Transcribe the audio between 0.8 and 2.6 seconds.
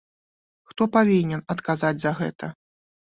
павінен адказаць за гэта?